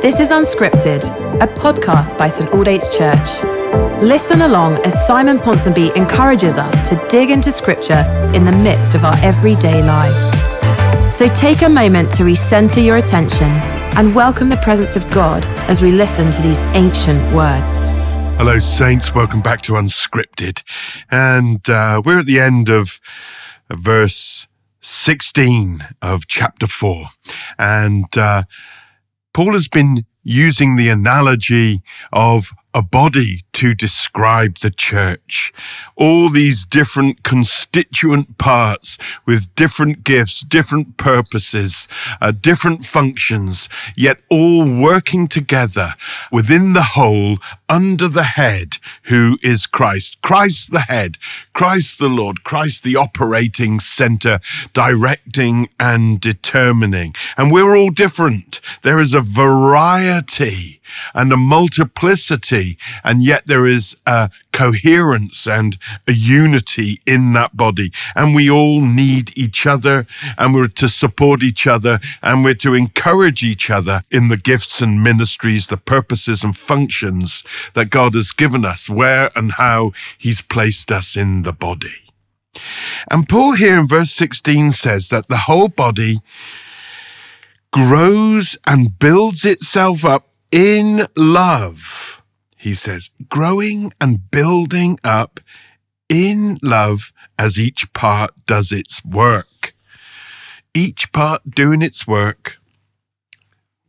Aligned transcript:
This 0.00 0.18
is 0.18 0.30
Unscripted, 0.30 1.04
a 1.40 1.46
podcast 1.46 2.18
by 2.18 2.26
St 2.26 2.50
Aldate's 2.50 2.88
Church. 2.88 3.44
Listen 4.02 4.42
along 4.42 4.84
as 4.84 5.06
Simon 5.06 5.38
Ponsonby 5.38 5.94
encourages 5.96 6.58
us 6.58 6.88
to 6.88 6.96
dig 7.08 7.30
into 7.30 7.52
Scripture 7.52 8.04
in 8.34 8.44
the 8.44 8.50
midst 8.50 8.96
of 8.96 9.04
our 9.04 9.16
everyday 9.18 9.82
lives. 9.82 11.16
So 11.16 11.28
take 11.28 11.62
a 11.62 11.68
moment 11.68 12.12
to 12.14 12.24
recenter 12.24 12.84
your 12.84 12.96
attention 12.96 13.46
and 13.96 14.14
welcome 14.14 14.48
the 14.48 14.56
presence 14.56 14.96
of 14.96 15.08
God 15.10 15.44
as 15.68 15.80
we 15.80 15.92
listen 15.92 16.32
to 16.32 16.42
these 16.42 16.60
ancient 16.74 17.22
words. 17.32 17.86
Hello, 18.36 18.58
Saints. 18.58 19.14
Welcome 19.14 19.42
back 19.42 19.60
to 19.62 19.74
Unscripted. 19.74 20.64
And 21.08 21.68
uh, 21.70 22.02
we're 22.04 22.18
at 22.18 22.26
the 22.26 22.40
end 22.40 22.68
of 22.68 23.00
verse 23.70 24.48
16 24.80 25.86
of 26.02 26.26
chapter 26.26 26.66
4. 26.66 27.06
And 27.58 28.16
uh, 28.18 28.42
Paul 29.40 29.54
has 29.54 29.68
been 29.68 30.04
using 30.22 30.76
the 30.76 30.90
analogy 30.90 31.80
of 32.12 32.50
a 32.74 32.82
body 32.82 33.40
to 33.52 33.74
describe 33.74 34.58
the 34.58 34.70
church. 34.70 35.52
All 35.96 36.30
these 36.30 36.64
different 36.64 37.22
constituent 37.22 38.38
parts 38.38 38.98
with 39.26 39.54
different 39.54 40.04
gifts, 40.04 40.40
different 40.40 40.96
purposes, 40.96 41.88
uh, 42.20 42.32
different 42.32 42.84
functions, 42.84 43.68
yet 43.96 44.20
all 44.30 44.64
working 44.64 45.28
together 45.28 45.94
within 46.30 46.72
the 46.72 46.82
whole 46.94 47.38
under 47.68 48.08
the 48.08 48.24
head 48.24 48.78
who 49.04 49.36
is 49.42 49.66
Christ. 49.66 50.20
Christ 50.22 50.72
the 50.72 50.80
head, 50.80 51.16
Christ 51.52 51.98
the 51.98 52.08
Lord, 52.08 52.44
Christ 52.44 52.82
the 52.82 52.96
operating 52.96 53.80
center, 53.80 54.40
directing 54.72 55.68
and 55.78 56.20
determining. 56.20 57.14
And 57.36 57.52
we're 57.52 57.76
all 57.76 57.90
different. 57.90 58.60
There 58.82 58.98
is 58.98 59.14
a 59.14 59.20
variety 59.20 60.80
and 61.14 61.32
a 61.32 61.36
multiplicity, 61.36 62.78
and 63.04 63.22
yet 63.22 63.39
there 63.46 63.66
is 63.66 63.96
a 64.06 64.30
coherence 64.52 65.46
and 65.46 65.76
a 66.06 66.12
unity 66.12 67.00
in 67.06 67.32
that 67.32 67.56
body. 67.56 67.90
And 68.14 68.34
we 68.34 68.50
all 68.50 68.80
need 68.80 69.36
each 69.38 69.66
other, 69.66 70.06
and 70.38 70.54
we're 70.54 70.68
to 70.68 70.88
support 70.88 71.42
each 71.42 71.66
other, 71.66 72.00
and 72.22 72.44
we're 72.44 72.54
to 72.54 72.74
encourage 72.74 73.42
each 73.42 73.70
other 73.70 74.02
in 74.10 74.28
the 74.28 74.36
gifts 74.36 74.80
and 74.80 75.02
ministries, 75.02 75.66
the 75.66 75.76
purposes 75.76 76.42
and 76.42 76.56
functions 76.56 77.44
that 77.74 77.90
God 77.90 78.14
has 78.14 78.32
given 78.32 78.64
us, 78.64 78.88
where 78.88 79.30
and 79.34 79.52
how 79.52 79.92
He's 80.18 80.40
placed 80.40 80.92
us 80.92 81.16
in 81.16 81.42
the 81.42 81.52
body. 81.52 81.94
And 83.10 83.28
Paul 83.28 83.52
here 83.52 83.78
in 83.78 83.86
verse 83.86 84.10
16 84.12 84.72
says 84.72 85.08
that 85.08 85.28
the 85.28 85.36
whole 85.38 85.68
body 85.68 86.20
grows 87.72 88.58
and 88.66 88.98
builds 88.98 89.44
itself 89.44 90.04
up 90.04 90.26
in 90.50 91.06
love, 91.16 91.99
he 92.60 92.74
says, 92.74 93.08
growing 93.30 93.90
and 94.02 94.30
building 94.30 94.98
up 95.02 95.40
in 96.10 96.58
love 96.62 97.10
as 97.38 97.58
each 97.58 97.90
part 97.94 98.32
does 98.46 98.70
its 98.70 99.02
work. 99.02 99.74
Each 100.74 101.10
part 101.10 101.54
doing 101.54 101.80
its 101.80 102.06
work. 102.06 102.58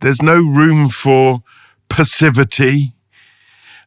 There's 0.00 0.22
no 0.22 0.36
room 0.36 0.88
for 0.88 1.42
passivity. 1.88 2.94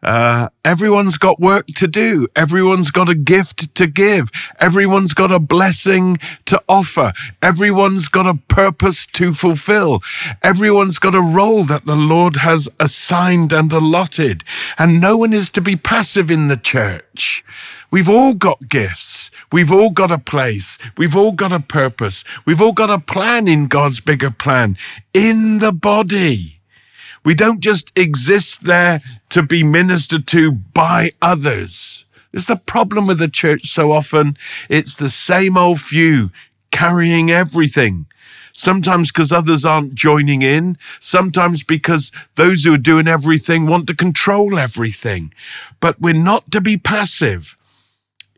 Uh, 0.03 0.49
everyone's 0.65 1.17
got 1.17 1.39
work 1.39 1.65
to 1.75 1.87
do. 1.87 2.27
Everyone's 2.35 2.91
got 2.91 3.09
a 3.09 3.15
gift 3.15 3.73
to 3.75 3.87
give. 3.87 4.29
Everyone's 4.59 5.13
got 5.13 5.31
a 5.31 5.39
blessing 5.39 6.17
to 6.45 6.61
offer. 6.67 7.13
Everyone's 7.41 8.09
got 8.09 8.27
a 8.27 8.39
purpose 8.47 9.05
to 9.07 9.33
fulfill. 9.33 10.01
Everyone's 10.41 10.99
got 10.99 11.15
a 11.15 11.21
role 11.21 11.63
that 11.65 11.85
the 11.85 11.95
Lord 11.95 12.37
has 12.37 12.67
assigned 12.79 13.53
and 13.53 13.71
allotted. 13.71 14.43
And 14.77 14.99
no 14.99 15.17
one 15.17 15.33
is 15.33 15.49
to 15.51 15.61
be 15.61 15.75
passive 15.75 16.29
in 16.29 16.49
the 16.49 16.57
church. 16.57 17.43
We've 17.89 18.09
all 18.09 18.33
got 18.33 18.69
gifts. 18.69 19.29
We've 19.51 19.71
all 19.71 19.91
got 19.91 20.11
a 20.11 20.17
place. 20.17 20.79
We've 20.97 21.15
all 21.15 21.31
got 21.31 21.51
a 21.51 21.59
purpose. 21.59 22.23
We've 22.45 22.61
all 22.61 22.73
got 22.73 22.89
a 22.89 22.99
plan 22.99 23.47
in 23.47 23.67
God's 23.67 23.99
bigger 23.99 24.31
plan 24.31 24.77
in 25.13 25.59
the 25.59 25.71
body. 25.71 26.59
We 27.23 27.33
don't 27.33 27.61
just 27.61 27.97
exist 27.97 28.65
there 28.65 29.01
to 29.29 29.43
be 29.43 29.63
ministered 29.63 30.27
to 30.27 30.51
by 30.51 31.11
others. 31.21 32.05
It's 32.33 32.45
the 32.45 32.55
problem 32.55 33.07
with 33.07 33.19
the 33.19 33.29
church 33.29 33.67
so 33.67 33.91
often. 33.91 34.37
It's 34.69 34.95
the 34.95 35.09
same 35.09 35.57
old 35.57 35.79
few 35.79 36.31
carrying 36.71 37.29
everything. 37.31 38.07
Sometimes 38.51 39.11
because 39.11 39.31
others 39.31 39.63
aren't 39.65 39.95
joining 39.95 40.41
in. 40.41 40.77
Sometimes 40.99 41.63
because 41.63 42.11
those 42.35 42.63
who 42.63 42.73
are 42.73 42.77
doing 42.77 43.07
everything 43.07 43.67
want 43.67 43.87
to 43.87 43.95
control 43.95 44.59
everything. 44.59 45.33
But 45.79 46.01
we're 46.01 46.13
not 46.13 46.51
to 46.51 46.61
be 46.61 46.77
passive. 46.77 47.57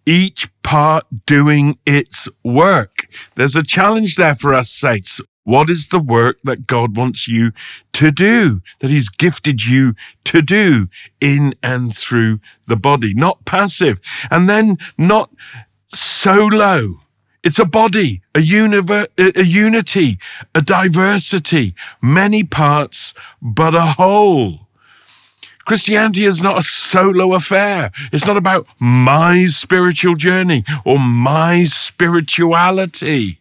Each 0.05 0.47
part 0.61 1.05
doing 1.25 1.79
its 1.85 2.27
work. 2.43 3.07
There's 3.35 3.55
a 3.55 3.63
challenge 3.63 4.15
there 4.15 4.35
for 4.35 4.53
us 4.53 4.69
saints. 4.69 5.19
What 5.45 5.69
is 5.69 5.89
the 5.89 5.99
work 5.99 6.39
that 6.43 6.65
God 6.65 6.97
wants 6.97 7.27
you 7.27 7.51
to 7.93 8.11
do, 8.11 8.61
that 8.79 8.89
He's 8.89 9.09
gifted 9.09 9.63
you 9.63 9.93
to 10.25 10.41
do 10.41 10.87
in 11.21 11.53
and 11.61 11.95
through 11.95 12.39
the 12.65 12.75
body? 12.75 13.13
Not 13.13 13.45
passive 13.45 14.01
and 14.29 14.49
then 14.49 14.77
not 14.97 15.29
solo. 15.93 17.01
It's 17.43 17.59
a 17.59 17.65
body, 17.65 18.23
a, 18.33 18.39
univer- 18.39 19.07
a 19.19 19.45
unity, 19.45 20.17
a 20.55 20.63
diversity, 20.63 21.75
many 22.01 22.43
parts, 22.43 23.13
but 23.39 23.75
a 23.75 23.85
whole. 23.85 24.61
Christianity 25.65 26.25
is 26.25 26.41
not 26.41 26.57
a 26.57 26.63
solo 26.63 27.33
affair. 27.33 27.91
It's 28.11 28.25
not 28.25 28.37
about 28.37 28.67
my 28.79 29.45
spiritual 29.45 30.15
journey 30.15 30.63
or 30.83 30.97
my 30.97 31.65
spirituality, 31.65 33.39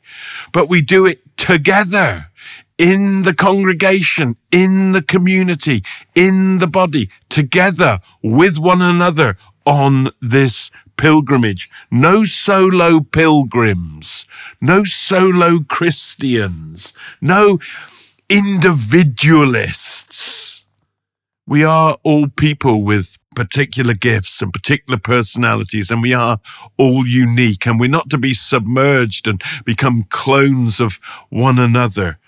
but 0.53 0.69
we 0.69 0.83
do 0.83 1.07
it 1.07 1.24
together 1.45 2.31
in 2.79 3.23
the 3.25 3.35
congregation, 3.35 4.37
in 4.51 4.93
the 4.93 5.03
community, 5.03 5.85
in 6.15 6.59
the 6.59 6.67
body, 6.67 7.11
together 7.29 8.01
with 8.23 8.59
one 8.59 8.81
another 8.81 9.37
on 9.67 10.09
this 10.23 10.71
pilgrimage. 10.97 11.69
No 11.91 12.25
solo 12.25 13.01
pilgrims, 13.01 14.25
no 14.63 14.85
solo 14.85 15.59
Christians, 15.69 16.95
no 17.21 17.59
individualists. 18.31 20.65
We 21.47 21.63
are 21.63 21.99
all 22.03 22.29
people 22.29 22.83
with 22.83 23.19
particular 23.35 23.95
gifts 23.95 24.41
and 24.41 24.53
particular 24.53 24.99
personalities, 24.99 25.91
and 25.91 26.03
we 26.03 26.15
are 26.15 26.39
all 26.79 27.07
unique, 27.07 27.67
and 27.67 27.79
we're 27.79 27.91
not 27.91 28.11
to 28.11 28.19
be 28.19 28.35
submerged 28.35 29.27
and 29.29 29.43
become 29.65 30.05
clones 30.05 30.81
of 30.81 31.01
one 31.31 31.59
another. 31.59 32.19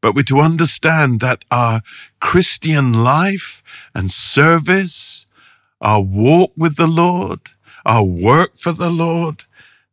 But 0.00 0.14
we're 0.14 0.22
to 0.24 0.40
understand 0.40 1.20
that 1.20 1.44
our 1.50 1.82
Christian 2.20 2.92
life 2.92 3.62
and 3.94 4.10
service, 4.10 5.26
our 5.80 6.00
walk 6.00 6.52
with 6.56 6.76
the 6.76 6.86
Lord, 6.86 7.40
our 7.84 8.04
work 8.04 8.56
for 8.56 8.72
the 8.72 8.90
Lord, 8.90 9.44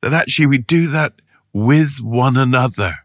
that 0.02 0.14
actually 0.14 0.48
we 0.48 0.58
do 0.58 0.88
that 0.88 1.14
with 1.54 2.00
one 2.02 2.36
another. 2.36 2.96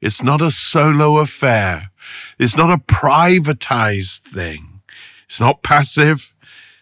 It's 0.00 0.22
not 0.22 0.42
a 0.42 0.50
solo 0.50 1.18
affair. 1.18 1.90
It's 2.38 2.56
not 2.56 2.70
a 2.70 2.82
privatized 2.82 4.32
thing. 4.32 4.80
It's 5.26 5.40
not 5.40 5.62
passive. 5.62 6.34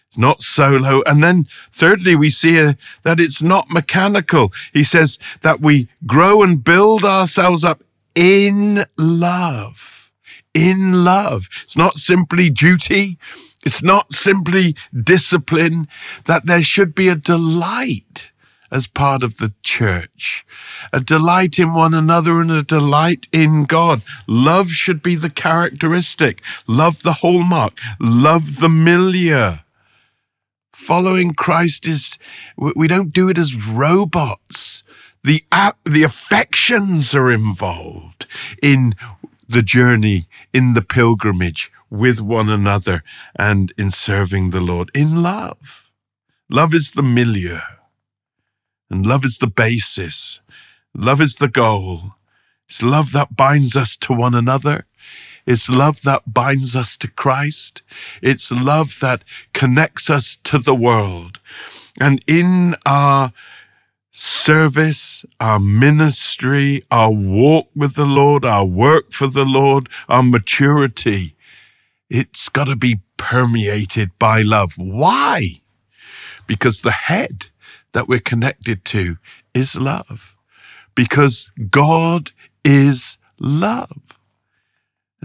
It's 0.08 0.18
not 0.18 0.42
solo. 0.42 1.02
And 1.06 1.22
then 1.22 1.46
thirdly, 1.72 2.14
we 2.14 2.30
see 2.30 2.56
that 3.02 3.20
it's 3.20 3.42
not 3.42 3.70
mechanical. 3.70 4.52
He 4.72 4.84
says 4.84 5.18
that 5.42 5.60
we 5.60 5.88
grow 6.06 6.42
and 6.42 6.62
build 6.62 7.04
ourselves 7.04 7.64
up 7.64 7.82
in 8.14 8.86
love. 8.96 10.10
In 10.54 11.04
love. 11.04 11.48
It's 11.64 11.76
not 11.76 11.98
simply 11.98 12.50
duty. 12.50 13.18
It's 13.66 13.82
not 13.82 14.12
simply 14.12 14.76
discipline, 14.94 15.88
that 16.26 16.46
there 16.46 16.62
should 16.62 16.94
be 16.94 17.08
a 17.08 17.16
delight 17.16 18.30
as 18.70 18.86
part 18.86 19.24
of 19.24 19.38
the 19.38 19.54
church, 19.64 20.46
a 20.92 21.00
delight 21.00 21.58
in 21.58 21.74
one 21.74 21.92
another 21.92 22.40
and 22.40 22.52
a 22.52 22.62
delight 22.62 23.26
in 23.32 23.64
God. 23.64 24.02
Love 24.28 24.70
should 24.70 25.02
be 25.02 25.16
the 25.16 25.30
characteristic, 25.30 26.42
love 26.68 27.02
the 27.02 27.14
hallmark, 27.14 27.76
love 27.98 28.60
the 28.60 28.68
milieu. 28.68 29.56
Following 30.76 31.32
Christ 31.32 31.88
is, 31.88 32.16
we 32.56 32.86
don't 32.86 33.12
do 33.12 33.28
it 33.28 33.38
as 33.38 33.56
robots. 33.56 34.84
The, 35.24 35.42
the 35.84 36.04
affections 36.04 37.12
are 37.12 37.32
involved 37.32 38.26
in 38.62 38.94
the 39.48 39.62
journey, 39.62 40.26
in 40.52 40.74
the 40.74 40.82
pilgrimage 40.82 41.72
with 41.90 42.20
one 42.20 42.48
another 42.48 43.02
and 43.34 43.72
in 43.76 43.90
serving 43.90 44.50
the 44.50 44.60
Lord 44.60 44.90
in 44.94 45.22
love. 45.22 45.90
Love 46.48 46.72
is 46.72 46.92
the 46.92 47.02
milieu 47.02 47.58
and 48.88 49.04
love 49.04 49.24
is 49.24 49.38
the 49.38 49.48
basis. 49.48 50.40
Love 50.94 51.20
is 51.20 51.36
the 51.36 51.48
goal. 51.48 52.12
It's 52.68 52.82
love 52.82 53.10
that 53.12 53.34
binds 53.34 53.74
us 53.76 53.96
to 53.96 54.12
one 54.12 54.34
another. 54.34 54.84
It's 55.46 55.68
love 55.68 56.02
that 56.02 56.34
binds 56.34 56.74
us 56.74 56.96
to 56.98 57.08
Christ. 57.08 57.82
It's 58.20 58.50
love 58.50 58.98
that 59.00 59.22
connects 59.54 60.10
us 60.10 60.36
to 60.44 60.58
the 60.58 60.74
world. 60.74 61.40
And 62.00 62.22
in 62.26 62.74
our 62.84 63.32
service, 64.10 65.24
our 65.38 65.60
ministry, 65.60 66.82
our 66.90 67.12
walk 67.12 67.68
with 67.76 67.94
the 67.94 68.06
Lord, 68.06 68.44
our 68.44 68.64
work 68.64 69.12
for 69.12 69.26
the 69.26 69.44
Lord, 69.44 69.88
our 70.08 70.22
maturity, 70.22 71.36
it's 72.08 72.48
got 72.48 72.64
to 72.64 72.76
be 72.76 73.00
permeated 73.16 74.10
by 74.18 74.42
love. 74.42 74.74
Why? 74.76 75.60
Because 76.46 76.80
the 76.80 76.92
head 76.92 77.48
that 77.92 78.08
we're 78.08 78.20
connected 78.20 78.84
to 78.86 79.18
is 79.54 79.76
love. 79.76 80.34
Because 80.94 81.50
God 81.70 82.32
is 82.64 83.18
love. 83.38 84.05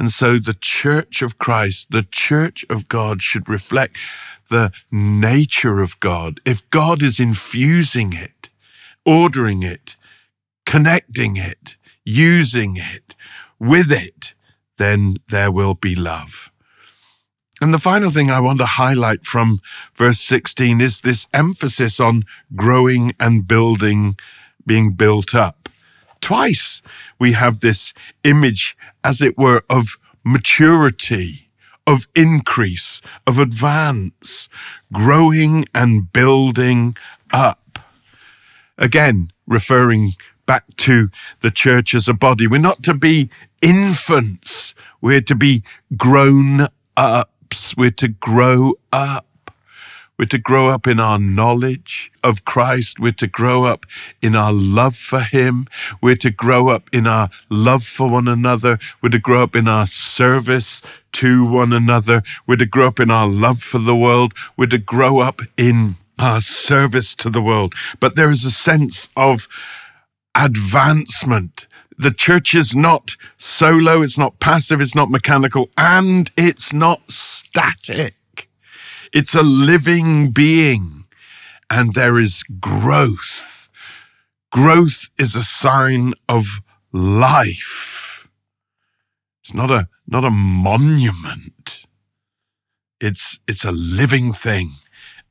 And 0.02 0.12
so 0.12 0.40
the 0.40 0.56
church 0.56 1.22
of 1.22 1.38
Christ, 1.38 1.92
the 1.92 2.02
church 2.02 2.66
of 2.72 2.88
God 2.88 3.22
should 3.22 3.48
reflect 3.48 3.98
the 4.50 4.72
nature 4.92 5.80
of 5.80 6.00
God. 6.00 6.42
If 6.44 6.68
God 6.72 7.04
is 7.04 7.20
infusing 7.20 8.12
it, 8.12 8.50
ordering 9.06 9.62
it, 9.62 9.98
connecting 10.66 11.38
it, 11.38 11.76
using 12.04 12.78
it, 12.78 13.16
with 13.60 13.92
it, 13.92 14.34
then 14.80 15.18
there 15.30 15.52
will 15.52 15.76
be 15.76 15.94
love. 15.94 16.52
And 17.62 17.72
the 17.72 17.78
final 17.78 18.10
thing 18.10 18.32
I 18.32 18.40
want 18.40 18.58
to 18.58 18.66
highlight 18.66 19.24
from 19.24 19.62
verse 19.94 20.20
16 20.22 20.82
is 20.82 21.02
this 21.02 21.28
emphasis 21.32 22.00
on 22.00 22.24
growing 22.56 23.14
and 23.20 23.48
building, 23.48 24.18
being 24.66 24.94
built 24.94 25.36
up. 25.36 25.70
Twice 26.22 26.71
we 27.20 27.34
have 27.34 27.60
this 27.60 27.94
image, 28.24 28.78
as 29.04 29.22
it 29.22 29.38
were, 29.38 29.64
of 29.70 29.98
maturity, 30.24 31.50
of 31.88 32.08
increase, 32.16 33.02
of 33.26 33.38
advance, 33.38 34.50
growing 34.94 35.66
and 35.74 36.12
building 36.14 36.96
up. 37.32 37.80
Again, 38.78 39.32
referring 39.48 40.12
back 40.46 40.66
to 40.76 41.10
the 41.42 41.52
church 41.52 41.94
as 41.94 42.08
a 42.08 42.14
body. 42.14 42.48
We're 42.48 42.60
not 42.60 42.84
to 42.84 42.94
be 42.94 43.30
infants. 43.62 44.74
We're 45.00 45.22
to 45.22 45.36
be 45.36 45.64
grown 45.96 46.68
ups, 46.98 47.76
we're 47.78 47.92
to 47.92 48.08
grow 48.08 48.76
up. 48.92 49.26
We're 50.22 50.28
to 50.28 50.38
grow 50.38 50.70
up 50.70 50.86
in 50.86 51.00
our 51.00 51.18
knowledge 51.18 52.12
of 52.24 52.46
Christ. 52.46 53.00
We're 53.00 53.12
to 53.14 53.26
grow 53.26 53.64
up 53.64 53.88
in 54.22 54.36
our 54.36 54.54
love 54.54 54.96
for 54.96 55.22
Him. 55.22 55.66
We're 56.00 56.16
to 56.18 56.30
grow 56.30 56.70
up 56.70 56.92
in 56.94 57.08
our 57.08 57.32
love 57.50 57.84
for 57.84 58.08
one 58.08 58.28
another. 58.28 58.78
We're 59.02 59.10
to 59.10 59.18
grow 59.18 59.42
up 59.42 59.56
in 59.56 59.68
our 59.68 59.88
service 59.88 60.84
to 61.14 61.44
one 61.44 61.74
another. 61.74 62.22
We're 62.46 62.58
to 62.58 62.68
grow 62.68 62.86
up 62.86 63.00
in 63.00 63.10
our 63.10 63.28
love 63.28 63.64
for 63.64 63.80
the 63.80 63.96
world. 63.96 64.36
We're 64.56 64.68
to 64.68 64.78
grow 64.78 65.22
up 65.22 65.42
in 65.58 65.96
our 66.20 66.40
service 66.40 67.16
to 67.16 67.32
the 67.32 67.42
world. 67.42 67.74
But 68.00 68.16
there 68.16 68.30
is 68.30 68.46
a 68.46 68.52
sense 68.52 69.10
of 69.18 69.48
advancement 70.36 71.66
the 71.98 72.12
church 72.12 72.54
is 72.56 72.76
not 72.76 73.16
solo, 73.38 74.02
it's 74.02 74.18
not 74.20 74.40
passive, 74.40 74.82
it's 74.82 74.96
not 74.96 75.10
mechanical, 75.10 75.70
and 75.78 76.32
it's 76.36 76.74
not 76.74 77.12
static. 77.12 78.16
It's 79.14 79.36
a 79.36 79.44
living 79.44 80.32
being, 80.32 81.06
and 81.70 81.94
there 81.94 82.18
is 82.18 82.44
growth. 82.60 83.70
Growth 84.52 85.10
is 85.18 85.36
a 85.36 85.44
sign 85.44 86.14
of 86.30 86.62
life. 86.94 88.30
It's 89.44 89.54
not 89.54 89.70
a, 89.70 89.90
not 90.08 90.24
a 90.24 90.32
monument. 90.32 91.86
It's, 93.02 93.40
it's 93.48 93.66
a 93.66 93.72
living 93.72 94.32
thing 94.32 94.72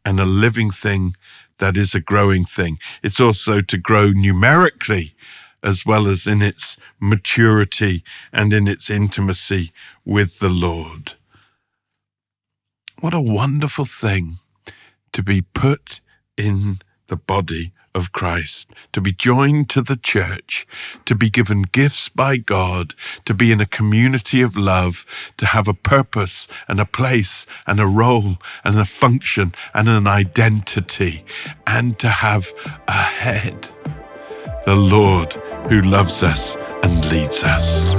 and 0.05 0.21
a 0.21 0.25
living 0.25 0.71
thing 0.71 1.15
that 1.59 1.76
is 1.76 1.94
a 1.94 2.00
growing 2.00 2.44
thing. 2.44 2.79
It's 3.03 3.21
also 3.21 3.61
to 3.61 3.79
grow 3.79 4.11
numerically 4.11 5.15
as 5.62 5.87
well 5.87 6.09
as 6.09 6.26
in 6.26 6.43
its 6.43 6.76
maturity 6.99 8.03
and 8.33 8.53
in 8.53 8.67
its 8.67 8.91
intimacy 8.91 9.73
with 10.05 10.38
the 10.38 10.49
Lord. 10.49 11.15
What 13.00 13.14
a 13.14 13.20
wonderful 13.20 13.87
thing 13.87 14.41
to 15.14 15.23
be 15.23 15.41
put 15.41 16.02
in 16.37 16.81
the 17.06 17.17
body 17.17 17.73
of 17.94 18.12
Christ, 18.12 18.70
to 18.93 19.00
be 19.00 19.11
joined 19.11 19.70
to 19.70 19.81
the 19.81 19.97
church, 19.97 20.67
to 21.06 21.14
be 21.14 21.31
given 21.31 21.62
gifts 21.62 22.11
by 22.11 22.37
God, 22.37 22.94
to 23.25 23.32
be 23.32 23.52
in 23.52 23.61
a 23.61 23.67
community 23.67 24.43
of 24.43 24.55
love, 24.55 25.06
to 25.38 25.47
have 25.47 25.67
a 25.67 25.73
purpose 25.75 26.47
and 26.69 26.79
a 26.79 26.85
place 26.85 27.47
and 27.67 27.81
a 27.81 27.87
role 27.87 28.37
and 28.64 28.79
a 28.79 28.85
function 28.85 29.55
and 29.75 29.88
an 29.88 30.06
identity, 30.06 31.25
and 31.67 31.99
to 31.99 32.08
have 32.08 32.52
a 32.87 32.93
head, 32.93 33.70
the 34.67 34.76
Lord 34.76 35.32
who 35.70 35.81
loves 35.81 36.23
us 36.23 36.55
and 36.82 37.11
leads 37.11 37.43
us. 37.44 37.94